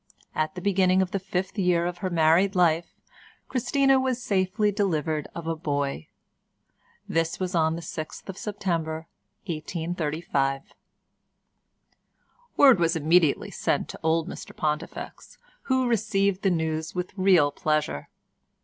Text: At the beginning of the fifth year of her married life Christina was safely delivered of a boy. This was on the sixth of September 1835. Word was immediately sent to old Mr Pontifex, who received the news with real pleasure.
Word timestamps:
At 0.33 0.55
the 0.55 0.61
beginning 0.61 1.03
of 1.03 1.11
the 1.11 1.19
fifth 1.19 1.59
year 1.59 1.85
of 1.85 1.99
her 1.99 2.09
married 2.09 2.55
life 2.55 2.95
Christina 3.47 3.99
was 3.99 4.19
safely 4.19 4.71
delivered 4.71 5.27
of 5.35 5.45
a 5.45 5.55
boy. 5.55 6.07
This 7.07 7.39
was 7.39 7.53
on 7.53 7.75
the 7.75 7.83
sixth 7.83 8.27
of 8.27 8.35
September 8.35 9.05
1835. 9.45 10.73
Word 12.57 12.79
was 12.79 12.95
immediately 12.95 13.51
sent 13.51 13.89
to 13.89 13.99
old 14.01 14.27
Mr 14.27 14.55
Pontifex, 14.57 15.37
who 15.69 15.87
received 15.87 16.41
the 16.41 16.49
news 16.49 16.95
with 16.95 17.15
real 17.15 17.51
pleasure. 17.51 18.09